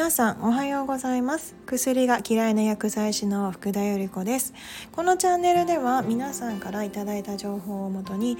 [0.00, 1.54] 皆さんおはようございます。
[1.66, 4.54] 薬が嫌いな薬剤師の福田由里子です。
[4.92, 8.38] このチャンネルでは皆さんからいただいた情報をもとに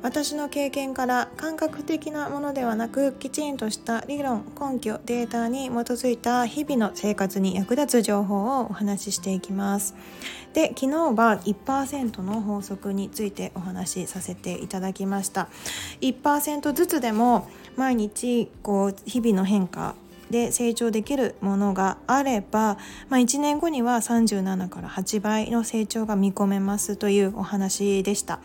[0.00, 9.94] 私の経験から感覚的なものではなくきちんとした理論根拠データに基づいた日々の生活に役立つ情報をお話ししていきます。
[10.54, 15.48] で昨日は1%の法則についてお話しさせていただきました。
[16.00, 19.94] 1%ずつでも毎日こう日々の変化
[20.32, 22.78] で成長できるものがあれば、
[23.08, 28.40] まあ、1年後には37から8倍の成長が見込めますというお話でした。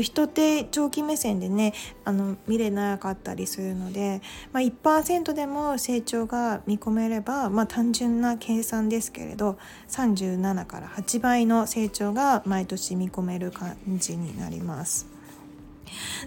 [0.00, 4.22] 人って長期目線でねあの見れなかったりするので、
[4.52, 9.58] まあ、1%でも成長が見込めれば、まあ、単純な計算ですけれど
[9.90, 15.11] 37から8倍の成長が毎年見込める感じになります。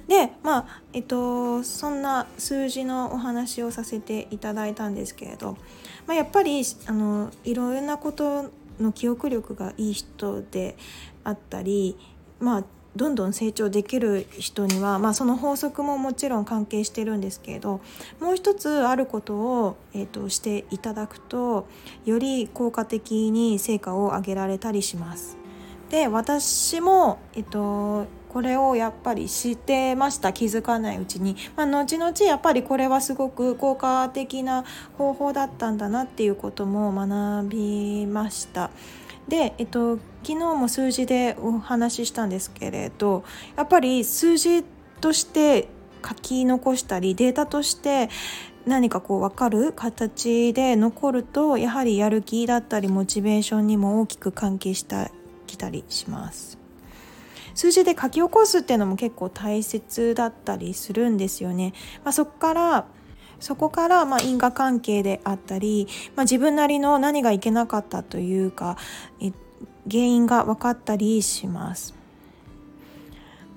[0.08, 5.58] でまあえっとそんな数字のお話をさせていただいたんですけれど、
[6.06, 10.76] まあ、やっぱりあのいろいろなことの記憶力がいい人で
[11.24, 11.98] あったり
[12.40, 12.64] まあ
[12.96, 17.82] どんどん成長できる人には、まあ、その法則ももちろん関係してるんですけれど
[18.22, 21.68] もう一つあることを、えーとしていただくと
[22.06, 25.45] より効果的に成果を上げられたりします。
[25.96, 34.66] で私も、えっと、これをやっぱり知ってました気づかないうちに、まあ、後々やっぱりこれはすごく効果的な
[34.98, 38.72] 方法だったんだなっていうことも学びました。
[39.30, 43.24] で、えっと、昨日も数字でお話ししたんですけれど
[43.56, 44.66] やっぱり数字
[45.00, 45.70] として
[46.06, 48.10] 書き残したりデータとして
[48.66, 55.10] 何かこう分かる形で残るとやはりやる気だったりモチベーションにも大きく関係した
[55.56, 56.58] きたりします。
[57.54, 61.74] 数字で書き起こすっていうのも結構大切だったりするんですよね。
[62.04, 62.86] まあ、そこから
[63.40, 68.78] そこからま因果関係であったり、まあ、自分なりの何がいけなかったというか
[69.90, 71.94] 原因が分かったりします。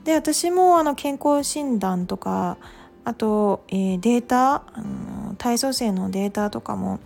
[0.04, 2.56] で私もあの健康診断とか
[3.04, 7.00] あと、えー、データあの体組成のデータとかも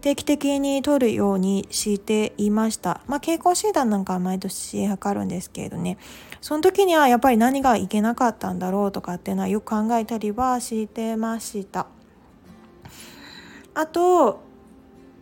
[0.00, 3.00] 定期的に取るようにしていました。
[3.06, 5.98] まあ、健康診断なんかは毎年測るんですけれどね、
[6.40, 11.86] その時にはやっぱり何がいけなかったんだろうとかっていうのはよく考えたりはしてました。
[13.74, 14.45] あと、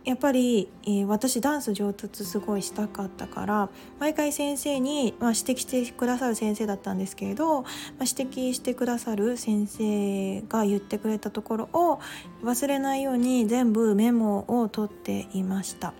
[0.05, 7.71] やっぱり、えー、私ダンス上達すごいしたかったから毎回先生に、まあ、指摘してくださる先生だったんですけれど、まあ、
[8.01, 11.99] 指摘してくださる先生が言ってくれたところを
[12.43, 15.93] 忘れないように全部メモを取っていました。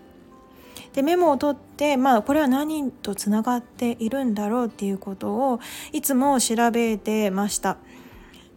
[0.92, 5.60] でメモを取って、まあ、これは何とつながっているんだろうっていうことを
[5.92, 7.76] いつも調べてました。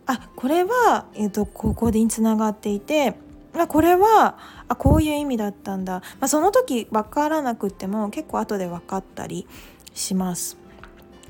[0.06, 3.16] あこれは、えーと、ここにつながっていて
[3.58, 4.38] あこれは
[4.68, 9.48] あこういう意味だったんだ、まあ、その時分からなくっても結構後で分かったり
[9.94, 10.58] します。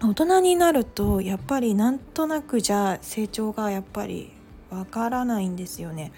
[0.02, 4.32] 大人になるとやっぱりなんとなくじゃ成長がやっぱり
[4.70, 6.14] 分からないんですよね。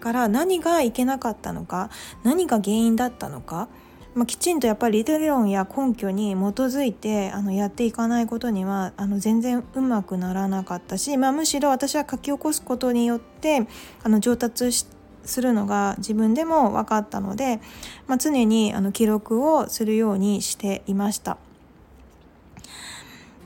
[0.00, 1.88] から何がいけなかったのか
[2.22, 3.68] 何が原因だったのか
[4.14, 13.66] まあ、きちんとやっぱり理論や根拠に基づいてあのやっていかないことにはあの全然うまくならなかったし、まあ、むしろ私は書き起こすことによって
[14.04, 14.86] あの上達し
[15.24, 17.60] するのが自分でも分かったので、
[18.06, 21.36] まあ、常にあの記録をするようにしていました。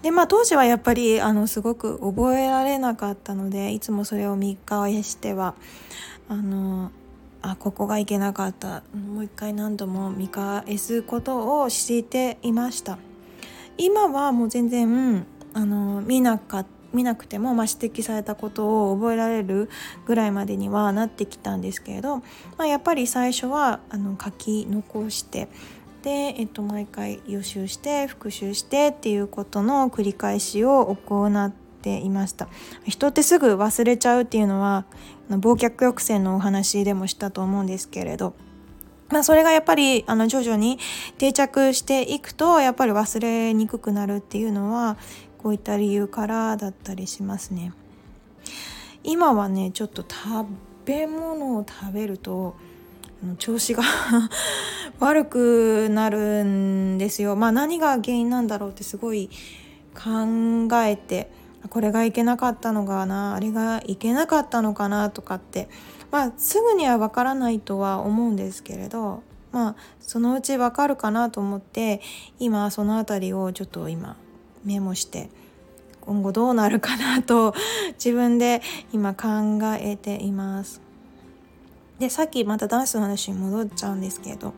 [0.02, 5.54] でまあ当時はやっぱりあのすごく覚えられなかったのでいつもそれを見返しては
[6.28, 6.92] あの
[7.42, 8.82] あここがいけなかった。
[8.94, 12.98] もう一回何度も見返すことをしていました。
[13.76, 15.24] 今はもう全然
[15.54, 16.77] あの見なかった。
[16.92, 19.68] 見なくても、まあ、指摘されたことを覚えられる
[20.06, 22.24] ぐらいまでにはなってきたんですけれど、ま
[22.60, 25.48] あ、やっぱり最初はあの書き残して
[26.02, 32.48] で、えっと、毎回予習して復習してっていうことの繰り返しを行っていました。
[32.86, 34.84] 人ってすぐ忘れちゃうっていうのは
[35.30, 38.34] 忘却抑制のお話でもしたと思うんですけれど
[39.10, 40.78] まあ、それがやっぱりあの徐々に
[41.16, 44.98] 定着していくとやっぱり忘れにくくなるっていうのは
[45.38, 47.72] こういった理由からだったりしますね。
[49.04, 50.46] 今はねちょっと食
[50.84, 52.56] べ物を食べると
[53.38, 53.82] 調子が
[55.00, 57.36] 悪くなるんですよ。
[57.36, 59.30] まあ何が原因なんだろうってすごい
[59.94, 61.30] 考えて
[61.70, 65.68] これがいけなかったのかなあれがいけなかったのかなとかって
[66.10, 72.00] まあすぐにはわからないとは思うんですけれどまあそのうちわかるかなと思って
[72.38, 74.16] 今その辺りをちょっと今
[74.64, 75.30] メモして
[76.00, 77.54] 今後どうなるかなと
[77.94, 78.62] 自分で
[78.92, 80.80] 今考えています。
[81.98, 84.54] でさっきまたダンスの話に戻っちゃうんですけど、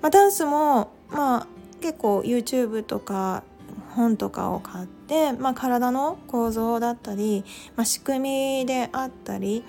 [0.00, 1.46] まあ、ダンスもまあ
[1.80, 3.42] 結構 YouTube とか
[3.90, 7.44] 本とかを買って、まあ、体の構造だったり、
[7.76, 9.64] まあ、仕組みであったり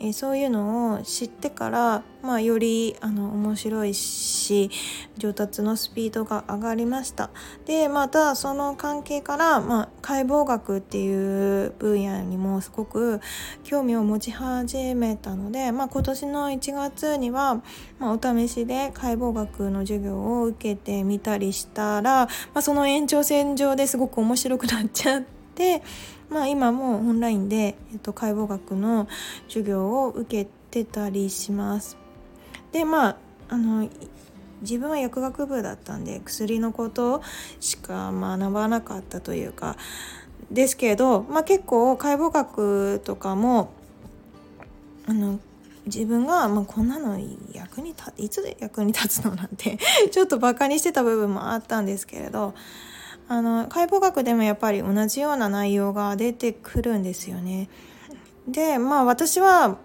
[0.00, 4.70] えー、そういうのを知ってから、まあ、よりあの面白いし
[5.16, 7.30] 上達のスピードが上がりました
[7.66, 13.20] でまたその関係から、まあ、解剖学っていう分野にもすごく
[13.64, 17.56] 興味を持ち始めたので、まあ、今年の1月には、
[17.98, 25.37] まあ、お試しで解剖学の授業を受けてみたりしたら、まあ、その延長線上ですごく面白くなっちゃって。
[26.30, 29.08] まあ、今もオンラインで、えっと、解剖学の
[29.48, 31.96] 授業を受けてたりします。
[32.72, 33.16] でまあ
[33.50, 33.88] あの
[34.60, 37.22] 自分は薬学部だったんで薬のこと
[37.60, 39.76] しか学ばなかったというか
[40.50, 43.70] ですけど、まあ、結構解剖学とかも
[45.06, 45.38] あの
[45.86, 47.18] 自分が、まあ、こんなの
[47.52, 49.78] 役に立いつで役に立つのなんて
[50.10, 52.54] ちょっとバカにしてた部分もあったんですけれど
[53.28, 57.68] あの解剖学でもやっぱり同じような内容が出てくるんですよね。
[58.48, 59.76] でまあ私は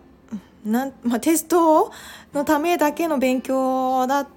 [0.66, 1.92] なん、まあ、テスト
[2.34, 4.28] のためだけの勉強だ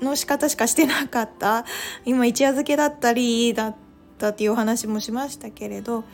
[0.00, 1.66] の仕方しかしてなかった
[2.06, 3.76] 今一夜漬けだったりだっ
[4.18, 6.04] たっていうお話もしましたけれど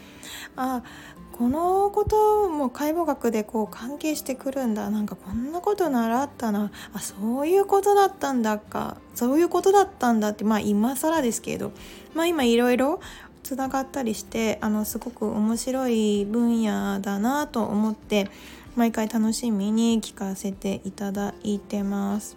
[0.56, 0.82] あ
[1.38, 11.72] このことも解剖学でこう関係してくるんだなんかこんなこと習ったなあそういうことだったんだかそういうことだったんだってまあ今更ですけど
[12.14, 13.00] まあ今いろいろ
[13.42, 18.30] つながったりしてあのすごく面白い分野だなと思って
[18.74, 22.36] 毎回楽しみに聞かせていただいてます。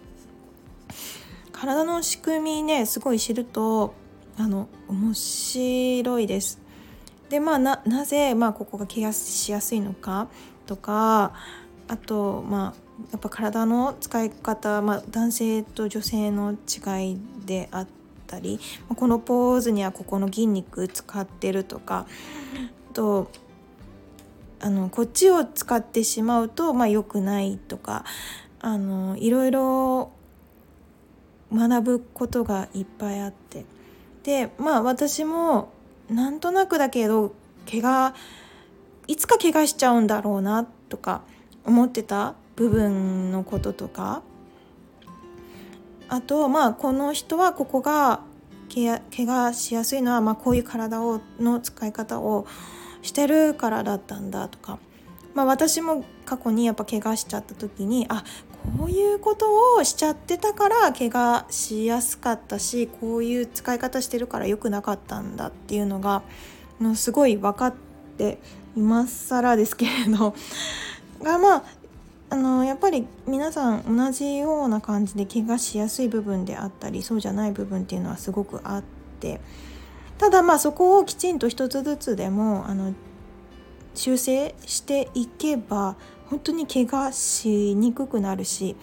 [1.52, 3.92] 体の仕組みねすごい知ると
[4.38, 6.69] あの面白いです。
[7.30, 10.28] でまあなぜ、まあ、ここがケアしやすいのか
[10.66, 11.32] とか
[11.86, 17.88] あとまあやっぱ体の使い方、まあ、男性と女性の違いであっ
[18.26, 18.58] たり
[18.94, 22.06] このポーズにはここの筋肉使ってるとか
[22.92, 23.30] と
[24.58, 28.04] あのこっちを使ってしまうと、まあ、良くないとか
[28.60, 30.10] あのいろいろ
[31.52, 33.64] 学ぶことがいっぱいあって。
[34.22, 35.72] でまあ私も
[36.10, 37.34] なんとなくだけど
[37.70, 38.14] 怪我
[39.06, 41.22] いつか怪我しちゃうんだろうなとか
[41.64, 44.22] 思ってた部分のこととか。
[46.12, 48.20] あとまあこの人はここが
[48.74, 52.46] 怪我しやすいのは、まあ、こういう体をの使い方を
[53.02, 54.78] してるからだったんだとか、
[55.34, 58.24] まあ、私も過去にやっぱ怪我しちゃった時にあ
[58.78, 66.22] こういうことをしちゃってたから怪我しやすかったしこういう使い方してるから良くなかったんだっていうのが
[66.80, 67.74] のすごい分かっ
[68.18, 68.38] て
[68.76, 70.34] 今更ですけれど。
[71.22, 71.62] がまあ
[72.32, 78.82] あのやっぱり皆さん同じような感じで怪我しやすい部分であったりそうじゃない部分っていうのはすごくあっ
[79.18, 79.40] て。
[80.16, 82.92] ただまあそこをきちんと一つずつでもあの
[83.94, 85.96] 修正していけば
[86.28, 88.76] 本当に怪我しにくくなるし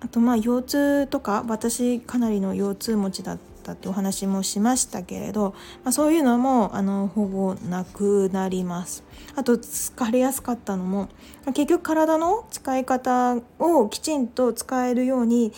[0.00, 9.04] あとまあ腰痛とか私かなりの腰痛持ちだったってお話もしましたけれど、まあ、そういうのもあのほぼなくなります。
[9.36, 11.08] あと疲れやすかったのも
[11.46, 15.52] 結局体の使い方をきちんと使えるように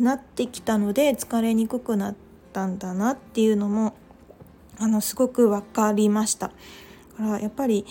[0.00, 2.14] なってきたので疲れにくくなっ
[2.52, 3.94] たんだなっていうのも
[4.78, 6.50] あのすごく分かりました。
[7.22, 7.86] からやっぱり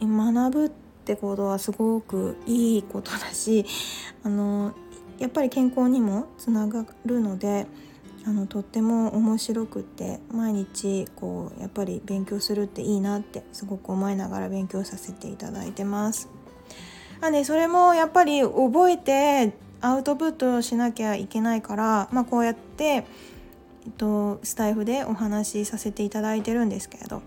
[0.00, 0.68] 学ぶっ
[1.04, 3.64] てことはすごくいいことだし
[4.22, 4.74] あの
[5.18, 7.66] やっぱり健康にもつながるので
[8.26, 16.28] あのとっても面白くって毎日こうやっぱり勉強するっていいなってすごく思いながら勉強させていただいてます。
[17.20, 23.04] あね、それもやっぱり覚えてアウトプットしなきゃいけないから、まあ、こうやって、えっ
[23.96, 27.22] と、スタイフでお話しさせていただいてるんですけれど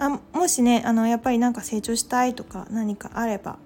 [0.00, 3.58] あもしねあのやっぱりなんか成長したいとか何かあれば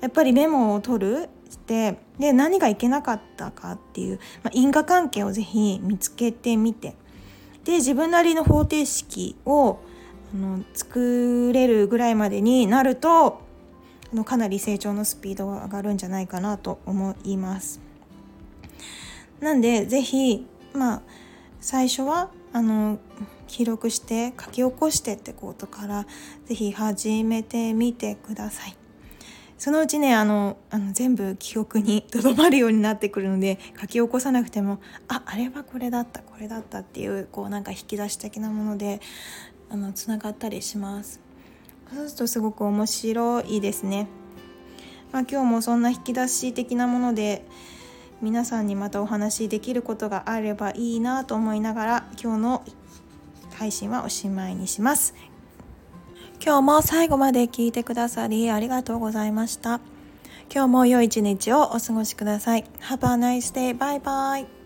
[0.00, 6.96] やっぱりメモを取るしてで何がいけなかったかっていう、まあ、因果関係をぜひ見つけてみて
[7.64, 9.80] で自分なりの方程式を
[10.34, 13.42] あの作れるぐらいまでになると
[14.12, 17.80] あのかなり成長のスピードが上がるんじゃないかなと思います。
[19.40, 21.02] なんでぜひまあ
[21.60, 22.98] 最初はあの
[23.46, 26.06] 記録して書き起こしてってことから
[26.46, 28.76] 是非始めてみてください。
[29.58, 39.00] そのうちねあのあの全部記憶にとどまるようになってくるので書き起こさなくてもああれはこれだったこれだったっていうこうなんか引き出し的なもので
[39.70, 41.20] あのつながったりします
[41.94, 44.08] そうするとすごく面白いですね
[45.12, 47.44] まあ、今日もそんな引き出し的なもので
[48.22, 52.64] 皆さんにまたお話しできることがあればいいなと思いながら今日の
[53.54, 55.14] 配信はおしまいにします
[56.44, 59.80] 今日も最後まで聞いてくださりありがとうございました
[60.52, 63.76] 今日も良い一日をお過ごしください Have a nice day.
[63.76, 64.61] Bye bye.